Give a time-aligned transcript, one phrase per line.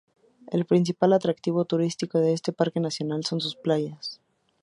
[0.51, 4.19] El principal atractivo turístico de este parque nacional son sus playas.